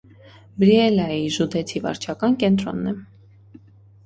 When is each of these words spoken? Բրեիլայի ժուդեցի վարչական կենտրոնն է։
Բրեիլայի 0.61 1.27
ժուդեցի 1.35 1.83
վարչական 1.85 2.39
կենտրոնն 2.45 2.91
է։ 2.95 2.97